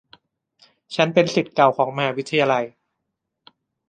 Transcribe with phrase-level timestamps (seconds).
[0.95, 2.65] ฉันเป็นศิษย์เก่าของมหาวิทยาลัย